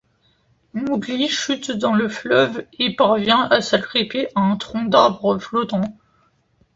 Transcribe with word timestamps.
Mowgli 0.73 1.27
chute 1.29 1.69
dans 1.69 1.93
le 1.93 2.09
fleuve, 2.09 2.65
et 2.79 2.95
parvient 2.95 3.43
à 3.51 3.61
s'agripper 3.61 4.29
à 4.33 4.41
un 4.41 4.57
tronc 4.57 4.85
d'arbre 4.85 5.37
flottant. 5.37 5.95